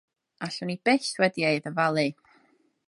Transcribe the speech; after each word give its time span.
Allwn 0.47 0.71
i 0.75 0.77
byth 0.89 1.11
wedi 1.25 1.47
ei 1.51 1.63
ddyfalu. 1.67 2.09